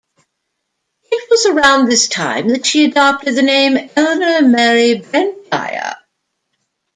It 1.11 1.29
was 1.29 1.45
around 1.45 1.85
this 1.85 2.07
time 2.07 2.47
that 2.47 2.65
she 2.65 2.85
adopted 2.85 3.35
the 3.35 3.43
name 3.43 3.75
Elinor 3.95 4.47
Mary 4.49 4.97
Brent-Dyer. 4.97 5.95